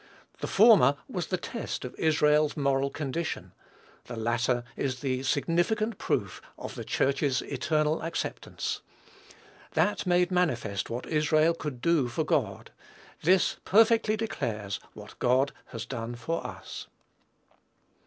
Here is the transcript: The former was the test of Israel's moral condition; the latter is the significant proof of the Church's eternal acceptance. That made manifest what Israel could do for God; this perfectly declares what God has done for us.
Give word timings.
The 0.39 0.47
former 0.47 0.95
was 1.07 1.27
the 1.27 1.37
test 1.37 1.85
of 1.85 1.93
Israel's 1.95 2.57
moral 2.57 2.89
condition; 2.89 3.53
the 4.05 4.15
latter 4.15 4.63
is 4.75 5.01
the 5.01 5.21
significant 5.21 5.99
proof 5.99 6.41
of 6.57 6.73
the 6.73 6.83
Church's 6.83 7.43
eternal 7.43 8.01
acceptance. 8.01 8.81
That 9.73 10.07
made 10.07 10.31
manifest 10.31 10.89
what 10.89 11.05
Israel 11.05 11.53
could 11.53 11.81
do 11.81 12.07
for 12.07 12.23
God; 12.23 12.71
this 13.21 13.57
perfectly 13.63 14.17
declares 14.17 14.79
what 14.93 15.19
God 15.19 15.51
has 15.67 15.85
done 15.85 16.15
for 16.15 16.43
us. 16.47 16.87